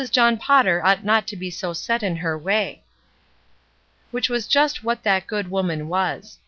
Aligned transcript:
John 0.09 0.35
Potter 0.37 0.83
ought 0.83 1.03
not 1.05 1.27
to 1.27 1.35
be 1.35 1.51
so 1.51 1.73
set 1.73 2.01
in 2.01 2.15
her 2.15 2.35
way." 2.35 2.81
Which 4.09 4.29
was 4.31 4.47
just 4.47 4.83
what 4.83 5.03
that 5.03 5.27
good 5.27 5.51
woman 5.51 5.89
was. 5.89 6.39